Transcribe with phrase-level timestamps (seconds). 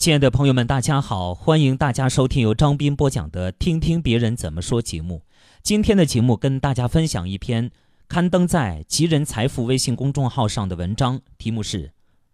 [0.00, 1.34] 亲爱的朋友们，大家好！
[1.34, 5.26] 欢迎大家收听由张斌播讲的《听听别人怎么说》节目。
[5.62, 7.70] 今天的节目跟大家分享一篇
[8.08, 11.88] 刊登在吉人财富微信公众号上的文章，题目是《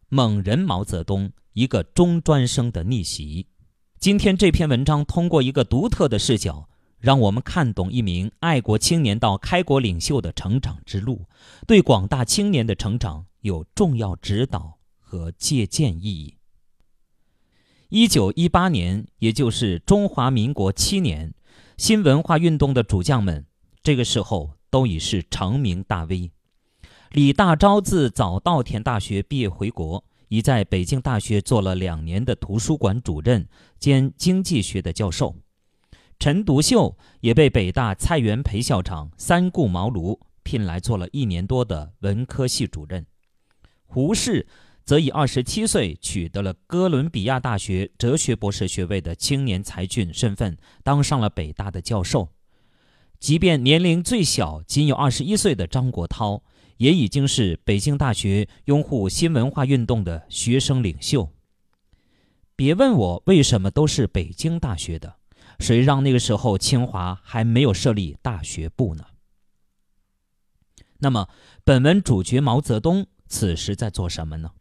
[0.09, 3.43] 猛人毛泽东：一个中专生的逆袭》。
[3.99, 6.69] 今天这篇文章通过一个独特的视角，
[7.01, 11.27] 让我们看懂一名爱国青年到开国领袖的成长之路，
[11.67, 16.36] 对广大青年的成长有重要指导和借鉴意义。
[17.89, 21.33] 一九一八年，也就是中华民国七年，
[21.77, 23.47] 新文化运动的主将们，
[23.81, 26.33] 这个时候都已是成名大 V。
[27.13, 33.47] 李大钊自早稻田大学毕业回国，已在北京大学做了两年的图书馆主任
[33.79, 35.37] 兼经济学的教授。
[36.19, 43.07] 陈独秀也被北大蔡元培校长三顾茅庐聘来做了一年多的文科系主任。
[43.85, 44.49] 胡适。
[44.87, 52.29] 则以二十七岁取得了哥伦比亚大学哲学博士学位的青年才俊身份，当上了北大的教授。
[53.19, 56.41] 即便年龄最小，仅有二十一岁的张国焘，
[56.77, 61.33] 也已经是北京大学拥护新文化运动的学生领袖。
[62.55, 65.17] 别问我为什么都是北京大学的，
[65.59, 69.05] 谁让那个时候清华还没有设立大学部呢？
[70.99, 71.29] 那么，
[71.65, 74.53] 本文主角毛泽东此时在做什么呢？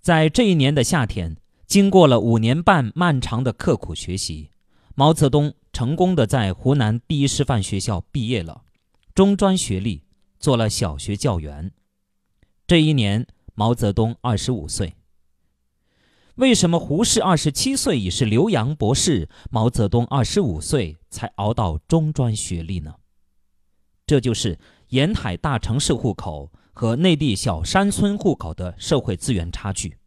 [0.00, 4.50] 在这一年的夏天，经过了五年半漫长的刻苦学习，
[4.94, 8.62] 毛泽东成功的在湖南第一师范学校毕业了，
[9.14, 10.04] 中专学历，
[10.38, 11.70] 做了小学教员。
[12.66, 14.94] 这一年，毛泽东二十五岁。
[16.36, 22.94] 为什么胡适二十七岁已是留洋博士，毛泽东二十五岁才熬到中专学历呢？
[24.06, 26.50] 这就是沿海大城市户口。
[26.80, 29.98] 和内地小山村户口的社会资源差距。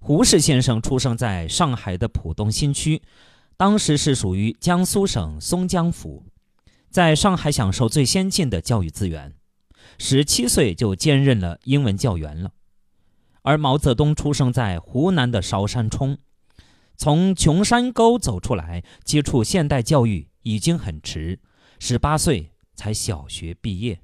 [0.00, 3.00] 胡适先生出生在上海的浦东新区，
[3.56, 6.26] 当时是属于江苏省松江府，
[6.90, 9.32] 在上海享受最先进的教育资源，
[9.98, 12.50] 十七岁就兼任了英文教员了。
[13.42, 16.18] 而毛泽东出生在湖南的韶山冲，
[16.96, 21.38] 从穷山沟走出来，接触现代教育已经很迟，
[21.78, 24.00] 十八岁才小学毕业。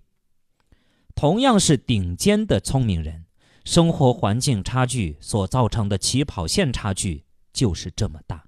[1.18, 3.24] 同样是顶尖的聪明人，
[3.64, 8.44] 生活环境差距所造成的起跑线差距就是这么大。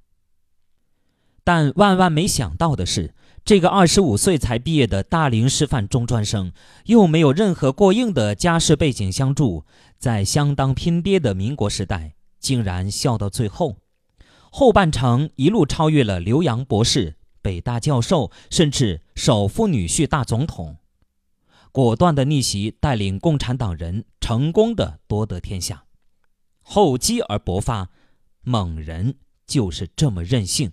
[1.42, 3.12] 但万万没想到的是，
[3.44, 6.52] 这个二十五岁才毕业的大龄师范中专生，
[6.84, 9.64] 又没有任何过硬的家世背景相助，
[9.98, 13.78] 在相当拼爹的民国时代，竟然笑到最后，
[14.52, 20.76] 后半程一路超越了刘洋博士、北大教授，甚至首富女婿大总统。
[21.72, 25.84] 果断的逆袭，带领共产党人成功的夺得天下，
[26.62, 27.90] 厚积而薄发，
[28.42, 29.16] 猛人
[29.46, 30.72] 就是这么任性。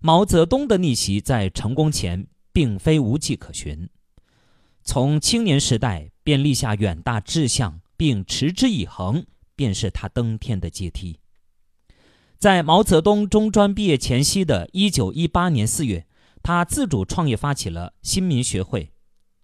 [0.00, 3.88] 毛泽东的逆袭在成功前并非无迹可寻，
[4.82, 9.24] 从青年时代便立下远大志向并持之以恒，
[9.56, 11.18] 便是他登天的阶梯。
[12.38, 16.06] 在毛泽东中专毕业前夕的一九一八年四月，
[16.42, 18.93] 他自主创业，发起了新民学会。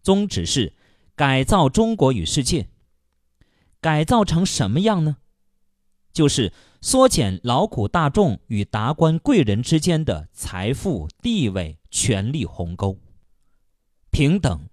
[0.03, 0.75] 宗旨是
[1.15, 2.69] 改造中国与世界，
[3.81, 5.19] 改造成什么样呢？
[6.13, 12.99] 就是缩减劳苦大众与达官贵人之间的财富、地位、权力鸿沟。
[14.11, 14.69] 平等，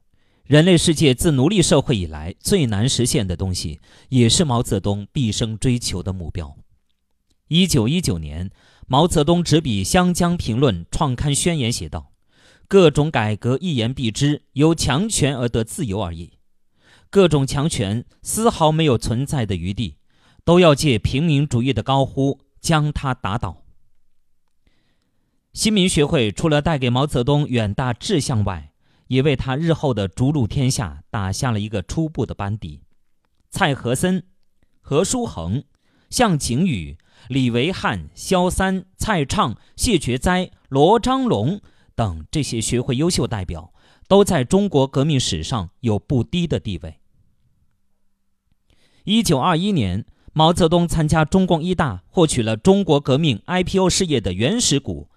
[0.45, 6.57] 人类世界自奴隶社会以来最难实现的东西，也是毛泽东毕生追求的目标。
[7.49, 8.49] 一九一九年，
[8.87, 12.11] 毛泽东执笔《湘江评论》创刊宣言，写道。
[12.67, 16.33] 各种改革一言蔽之，由强权而得自由而已。
[17.09, 19.95] 各种强权丝毫没有存在的余地，
[20.43, 23.63] 都要借平民主义的高呼将它打倒。
[25.53, 28.73] 新民学会除了带给毛泽东远大志向外，
[29.07, 32.81] 也为他日后的逐鹿天下打下了一个初步的班底。
[33.49, 34.25] 蔡和森、
[34.81, 35.63] 何叔衡、
[36.09, 36.97] 向景宇、
[37.29, 41.61] 李维汉、萧三、蔡畅、谢觉哉、罗章龙。
[41.97, 43.73] 等这些学会优秀代表，
[44.07, 46.99] 都在中国革命史上有不低的地位。
[49.03, 55.09] 一九二一年，毛泽东参加中共一大，获取了中国革命 IPO 事业的原始股，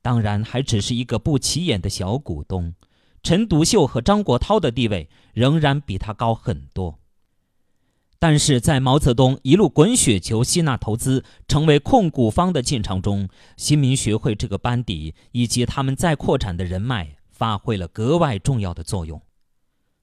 [0.00, 2.76] 当然还只是一个不起眼的小股东。
[3.24, 7.00] 陈独秀和张国焘的地位仍然比他高很多。
[8.20, 19.22] 但是在毛泽东一路滚雪球吸纳投资，成为控股方的进程中，新民学会这个班底以及他们在扩展的人脉发挥了格外重要的作用。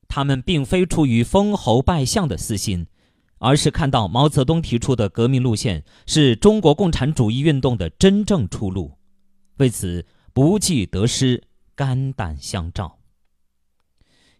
[0.07, 2.87] 他们并非出于封侯拜相的私心，
[3.37, 8.97] 而是看到毛泽东提出的革命路线是中国共产主义运动的真正出路，
[9.57, 11.43] 为此不计得失，
[11.75, 12.97] 肝胆相照。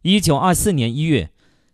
[0.02, 1.32] 一九二四年一月，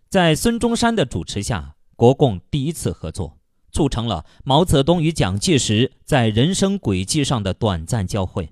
[0.10, 3.40] 在孙中山的主持下，国共第一次合作，
[3.72, 8.52] 促成了毛泽东与蒋介石在人生轨迹上的短暂交汇。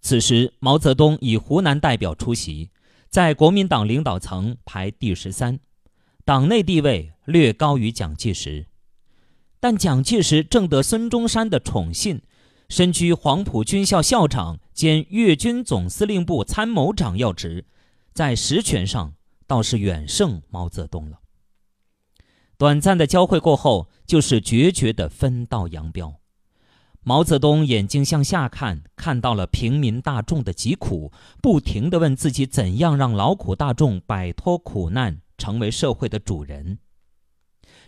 [0.00, 2.70] 此时，毛泽东以湖南代表出席，
[3.08, 5.60] 在国民党领导层排第十三。
[6.24, 8.66] 党内地位略高于蒋介石，
[9.60, 12.22] 但蒋介石正得孙中山的宠信，
[12.68, 17.66] 身居黄埔军校校长兼粤军总司令部参谋长要职，
[18.12, 19.14] 在实权上
[19.46, 21.20] 倒是远胜毛泽东了。
[22.58, 26.20] 短暂的交汇过后，就是决绝的分道扬镳。
[27.02, 35.20] 毛泽东眼睛向下看，看到了平民大众的疾苦，不停地问自己：怎样让劳苦大众摆脱苦难？
[35.38, 36.78] 成为社会的主人，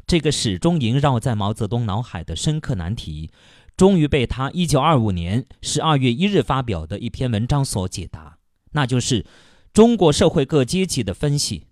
[0.06, 3.30] 这个始终萦绕在毛泽东脑海的深刻难题，
[3.74, 8.36] 终于被他一九二五年十二月一日发表的一篇文章所解答，
[8.72, 9.24] 那就是
[9.72, 11.67] 中国社会各阶级的分析。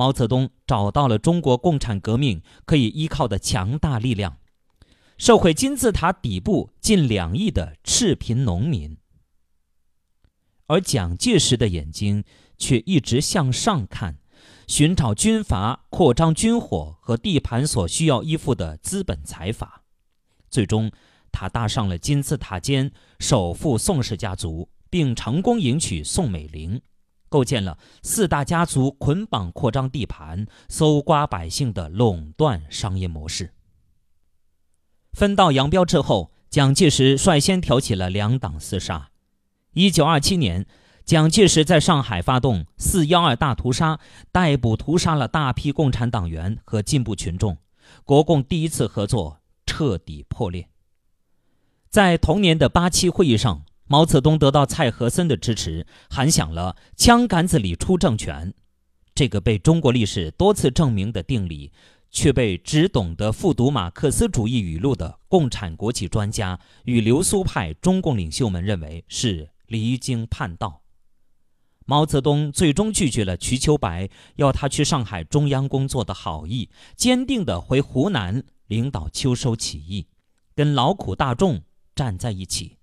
[0.00, 4.38] 毛泽东找到了中国共产革命可以依靠的强大力量——
[5.18, 8.96] 社会金字塔底部近两亿的赤贫农民，
[10.68, 12.24] 而蒋介石的眼睛
[12.56, 14.16] 却一直向上看。
[14.66, 19.82] 寻找军阀扩张军火和地盘所需要依附的资本财阀，
[20.48, 20.90] 最终
[21.30, 26.80] 他搭上了金字塔尖首富宋氏家族，并成功迎娶宋美龄，
[27.30, 33.54] 构建了四大家族捆绑扩张地盘、搜刮百姓的垄断商业模式。
[35.14, 39.08] 分道扬镳之后，蒋介石率先挑起了两党厮杀。
[39.72, 40.66] 一九二七年。
[41.02, 43.98] 蒋介石在上海发动“四幺二”大屠杀，
[44.30, 47.56] 逮捕屠杀了大批共产党员和进步群众，
[48.04, 50.68] 国共第一次合作彻底破裂。
[51.88, 58.54] 在同年的八七会议上，毛泽东得到蔡和森的支持，喊响了“枪杆子里出政权”
[59.16, 61.72] 这个被中国历史多次证明的定理，
[62.08, 70.82] 却被只懂得复读马克思主义语录的共产国际专家与流苏派中共领袖们认为是离经叛道。
[71.84, 80.06] 毛泽东最终拒绝了瞿秋白要他去上海中央工作的好意，坚定地回湖南领导秋收起义，
[80.54, 81.62] 跟劳苦大众
[81.96, 82.76] 站在一起。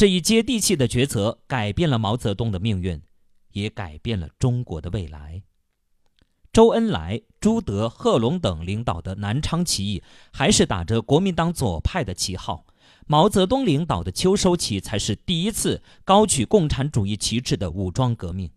[0.00, 3.02] 这一接地气的抉择改变了毛泽东的命运，
[3.52, 5.42] 也改变了中国的未来。
[6.54, 10.02] 周恩来、朱德、贺龙等领导的南昌起义，
[10.32, 12.64] 还是打着国民党左派的旗号。
[13.06, 18.50] 毛泽东领导的秋收起义才是第一次高举共产主义旗帜的武装革命，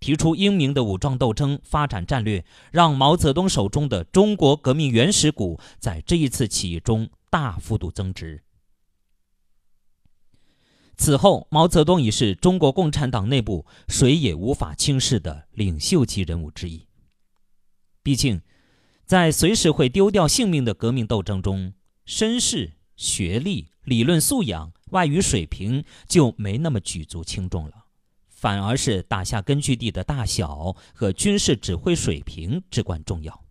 [0.00, 8.42] 提出英明的武装斗争发展战略，让毛泽东手中的中国革命原始股在这一次起义中大幅度增值。
[10.96, 16.86] 此后，毛泽东已是中国共产党内部谁也无法轻视的领袖级人物之一。
[18.02, 18.42] 毕竟，
[19.04, 21.74] 在随时会丢掉性命的革命斗争中，
[22.06, 22.74] 绅士。
[22.94, 27.86] 学历、理论素养、外语水平就没那么举足轻重了，
[28.28, 33.44] 反而是打下根据地的大小和军事指挥水平至关重要。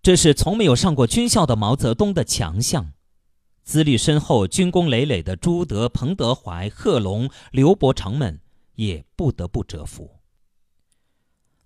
[0.00, 2.92] 这是从没有上过军校的毛泽东的强项，
[3.62, 8.40] 资历深厚、军功累累的朱德、彭德怀、贺龙、刘伯承们
[8.74, 10.16] 也不得不折服。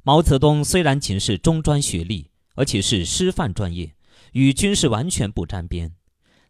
[0.02, 3.94] 毛泽东虽然仅是中专学历，而且是师范专业，
[4.32, 5.94] 与军事完全不沾边。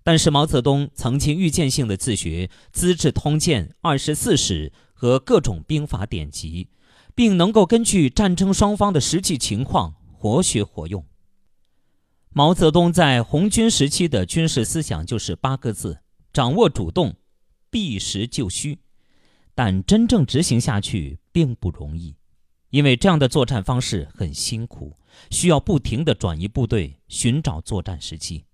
[0.02, 6.68] 但是毛泽东曾经预见性的自学《资治通鉴》《二十四史》和各种兵法典籍，
[7.14, 11.06] 并能够根据战争双方的实际情况活学活用。
[12.36, 16.00] 毛泽东在红军时期的军事思想就是八个字：
[16.32, 17.14] 掌握主动，
[17.70, 18.80] 避实就虚。
[19.54, 22.16] 但真正执行下去并不容易，
[22.70, 24.96] 因为这样的作战方式很辛苦，
[25.30, 28.46] 需要不停地转移部队，寻找作战时机。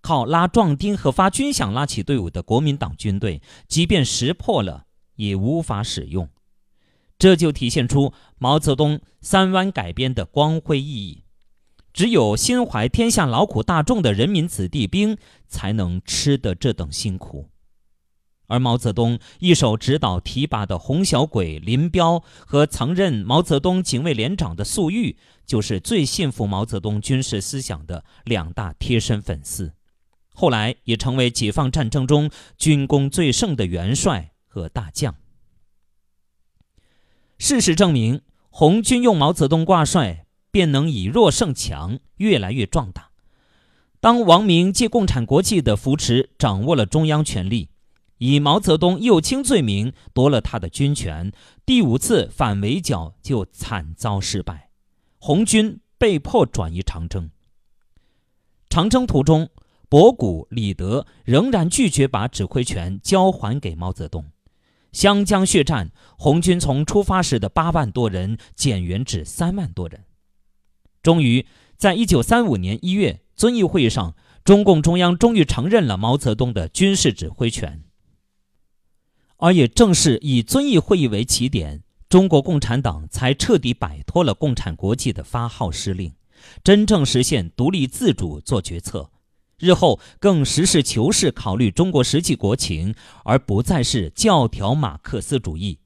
[0.00, 4.86] 靠拉壮丁和发军饷拉起队伍的国民党军队，即便识破了，
[5.16, 6.26] 也无法使用。
[7.18, 11.24] 这就体现出毛泽东三湾改编的光辉意义。
[11.92, 15.16] 只有心怀天下劳苦大众的人民子弟兵，
[15.48, 17.48] 才能吃得这等辛苦。
[18.46, 25.16] 而毛泽东一手指导提拔的洪小鬼、林彪和曾任毛泽东警卫连长的粟裕，
[25.46, 29.72] 就是最信服毛泽东军事思想的两大贴身粉丝。
[30.34, 35.14] 后来也成为解放战争中军功最盛的元帅和大将。
[37.38, 43.10] 事实证明，红军用毛泽东挂帅，便能以弱胜强，越来越壮大。
[44.00, 47.68] 当王明借共产国际的扶持，掌握了中央权力，
[48.18, 51.32] 以毛泽东右倾罪名夺了他的军权，
[51.66, 54.70] 第五次反围剿就惨遭失败，
[55.18, 57.30] 红军被迫转移长征。
[58.70, 59.50] 长征途中，
[59.88, 64.30] 博古、李德仍然拒绝把指挥权交还给毛泽东。
[64.92, 70.04] 湘江血战，红军从出发时的八万多人减员至三万多人。
[71.02, 73.20] 终于，在一九三五年一月。
[73.36, 74.14] 遵义会议上，
[74.44, 77.84] 中共中央终于承认了毛泽东的军事指挥权。
[79.38, 86.12] 而也正是以遵义会议为起点，中国共产党才彻底摆脱了共产国际的发号施令，
[86.62, 89.10] 真正实现独立自主做决策。
[89.56, 95.78] 日后更实事求是考虑中国实际国情，而不再是教条马克思主义。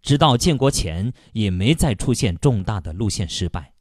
[0.00, 3.73] 直到建国前，也没再出现重大的路线失败。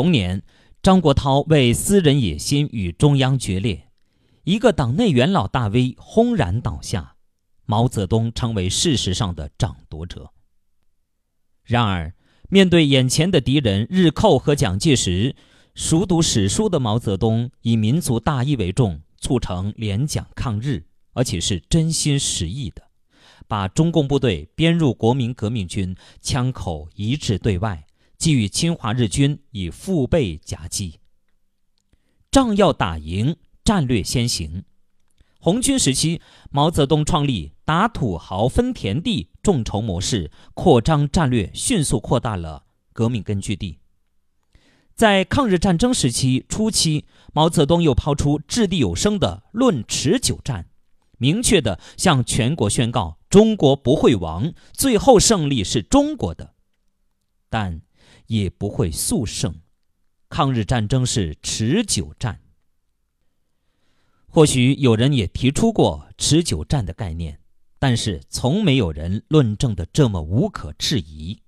[0.00, 0.42] 同年。
[0.82, 3.90] 张国焘为私人野心与中央决裂，
[4.44, 7.16] 一个党内元老大 V 轰然倒下，
[7.66, 10.30] 毛泽东成为事实上的掌夺者。
[11.64, 12.14] 然而，
[12.48, 15.36] 面对眼前的敌人日寇和蒋介石，
[15.74, 22.84] 熟读史书的毛泽东以民族大义为重，促成联蒋抗日，而且是真心实意的，
[23.46, 27.84] 把中共部队编入国民革命军，枪口一致对外。
[28.20, 31.00] 给予侵华日军以腹背夹击，
[32.30, 33.34] 仗要打赢，
[33.64, 34.64] 战略先行。
[35.38, 43.78] 红军时期，毛泽东创立打土豪分田地众筹模式，扩张战略，迅速扩大了革命根据地。
[44.94, 50.68] 在抗日战争时期初期，毛泽东又抛出掷地有声的“论持久战”，
[51.16, 56.54] 明确的向全国宣告：中国不会亡，最后胜利是中国的。
[57.48, 57.80] 但
[58.30, 59.60] 也不会速胜，
[60.28, 62.40] 抗日战争是持久战。
[64.28, 67.40] 或许有人也提出过持久战的概念，
[67.80, 71.42] 但是从没有人论证的这么无可置疑。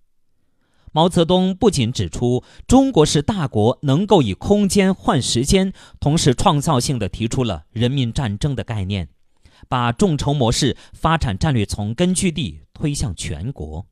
[0.91, 9.09] 毛泽东不仅指出中国是大国，能够以空间换时间，同时创造性的提出了人民战争的概念，
[9.69, 13.87] 把众筹模式发展战略从根据地推向全国。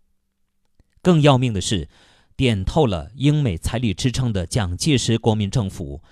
[1.01, 1.89] 更要命的是。
[2.41, 6.03] 点透了英美财力支撑的蒋介石国民政府，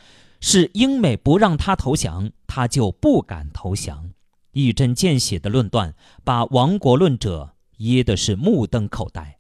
[0.42, 4.10] 是英美不让他投降，他就不敢投降。
[4.52, 5.94] 一针见血的论断，
[6.24, 9.38] 把亡国论者噎的是目瞪口呆。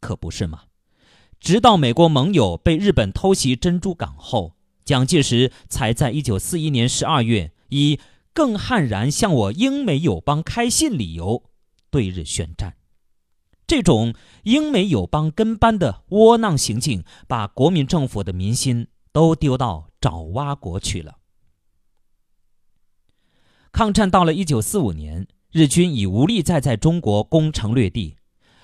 [0.00, 0.64] 可不是吗？
[1.40, 7.98] 直到美国盟友被日本偷袭珍珠港后，蒋介石才在一九四一年十二月以
[8.34, 11.44] 更悍然向我英美友邦开信理由
[11.90, 12.74] 对日宣战。
[13.66, 21.18] 这种英美友邦跟班的窝囊行径，把国民政府的民心都丢到爪哇国去了。
[23.70, 28.16] 抗战到了一九四五年，日军已无力再在中国攻城略地，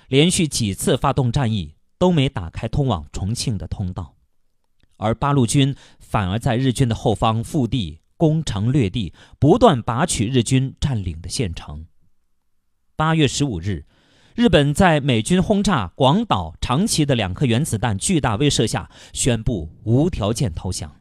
[0.09, 4.17] 连续几次发动战役都没打开通往重庆的通道，
[4.99, 11.87] 而八路军反而在日军的后方腹地攻城略地，不断拔取日军占领的县城。
[12.95, 13.87] 八月十五日。
[14.39, 21.01] 日本在美军轰炸广岛、长崎的两颗原子弹巨大威慑下，宣布无条件投降。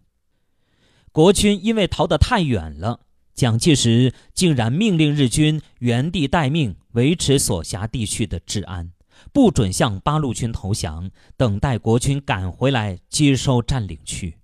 [1.11, 3.01] 国军因为逃得太远了，
[3.35, 8.91] 蒋介石竟然命令日军原地待命，维持所辖地区的治安，
[9.31, 14.39] 不准向八路军投降，等待国军赶回来接收占领区。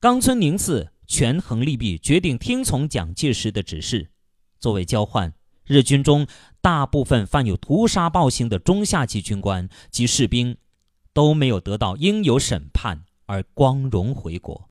[0.00, 4.08] 冈村宁次权衡利弊，决定听从蒋介石的指示，
[4.58, 5.34] 作为交换。
[5.64, 6.26] 日军中
[6.62, 10.56] 大部分犯有屠杀暴行的中下级军官及士兵，
[11.12, 14.68] 都没有得到应有审判而光荣回国，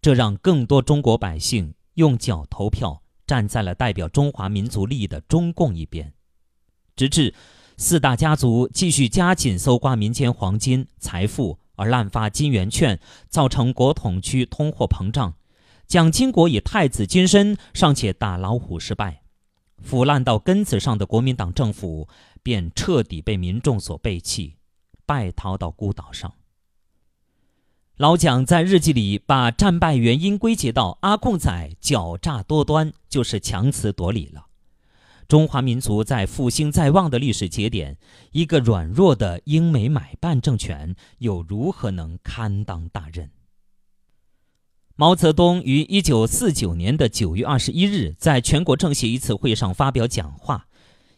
[0.00, 6.14] 这让更多中国百姓用脚投票，站在了代表中华民族利益的中共一边。
[6.96, 7.34] 直至
[7.76, 12.98] 四大家族继续加紧搜刮民间黄金财富，而滥发金圆券，
[13.28, 15.34] 造成国统区通货膨胀，
[15.86, 19.24] 蒋经国以太子金身尚且打老虎失败。
[19.82, 22.08] 腐烂到根子上的国民党政府
[22.42, 24.56] 便彻底被民众所背弃，
[25.04, 26.32] 败逃到孤岛上。
[27.96, 34.46] 老蒋在日记里把战败原因归结到阿贡仔狡诈多端，就是强词夺理了。
[35.26, 37.96] 中华民族在复兴在望的历史节点，
[38.32, 43.30] 一个软弱的英美买办政权又如何能堪当大任？
[44.98, 50.68] 毛泽东于一九四九年的九月二十一日，在全国政协一次会上发表讲话，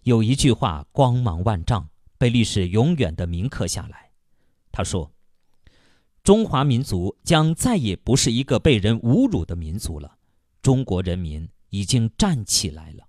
[0.03, 4.11] 有一句话光芒万丈，被历史永远的铭刻下来。
[4.73, 5.13] 他说
[6.25, 10.17] ：“中华民族将再也不是一个被人侮辱的民族了，
[10.61, 13.05] 中国人民已经站起来了。”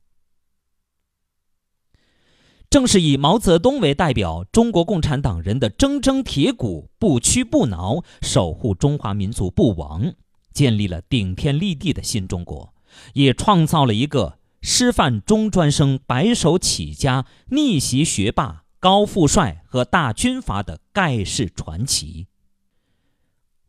[2.69, 10.13] 正是以毛泽东为代表，中国共产党人的铮铮铁骨，不屈不挠，守护中华民族不亡，
[10.59, 12.73] 建立了顶天立地的新中国，
[13.13, 22.27] 也创造了一个师范中专生白手起家、逆袭学霸高富帅和大军阀的盖世传奇。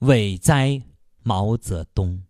[0.00, 0.82] 伟哉，
[1.22, 2.24] 毛泽东！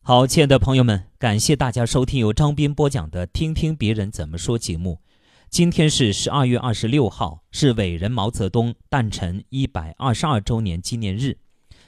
[0.00, 5.02] 好，亲爱的朋友们，感谢大家收听由张斌播讲的《听听别人怎么说》节目。
[5.50, 11.36] 今天是十二月二十六号，是伟人毛泽东诞辰一百二十二周年纪念日。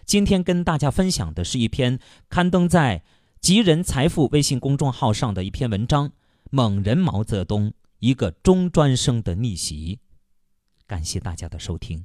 [0.05, 3.03] 今天跟大家分享的是一篇刊登在
[3.41, 6.09] “吉人财富”微信公众号上的一篇文章
[6.51, 9.97] 《猛人毛泽东：一个中专生的逆袭》。
[10.87, 12.05] 感谢大家的收听。